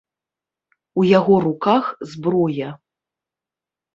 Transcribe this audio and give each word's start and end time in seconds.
У 1.01 1.03
яго 1.19 1.35
руках 1.43 1.83
зброя. 2.13 2.69